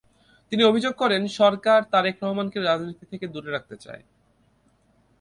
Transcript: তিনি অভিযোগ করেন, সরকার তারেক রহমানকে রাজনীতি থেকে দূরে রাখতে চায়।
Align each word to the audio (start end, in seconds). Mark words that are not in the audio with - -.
তিনি 0.51 0.61
অভিযোগ 0.63 0.93
করেন, 0.95 1.21
সরকার 1.39 1.79
তারেক 1.91 2.15
রহমানকে 2.23 2.57
রাজনীতি 2.59 3.05
থেকে 3.05 3.25
দূরে 3.27 3.49
রাখতে 3.51 3.75
চায়। 3.77 4.03